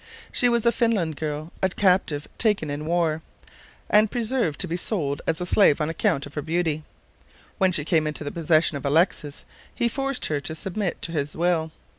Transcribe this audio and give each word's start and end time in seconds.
She 0.31 0.49
was 0.49 0.65
a 0.65 0.71
Finland 0.71 1.15
girl, 1.15 1.53
a 1.61 1.69
captive 1.69 2.27
taken 2.39 2.71
in 2.71 2.87
war, 2.87 3.21
and 3.87 4.09
preserved 4.09 4.59
to 4.61 4.67
be 4.67 4.75
sold 4.75 5.21
as 5.27 5.39
a 5.39 5.45
slave 5.45 5.79
on 5.79 5.91
account 5.91 6.25
of 6.25 6.33
her 6.33 6.41
beauty. 6.41 6.81
When 7.59 7.71
she 7.71 7.85
came 7.85 8.07
into 8.07 8.23
the 8.23 8.31
possession 8.31 8.77
of 8.77 8.83
Alexis 8.87 9.43
he 9.75 9.87
forced 9.87 10.25
her 10.25 10.39
to 10.39 10.55
submit 10.55 11.03
to 11.03 11.11
his 11.11 11.35
will. 11.37 11.69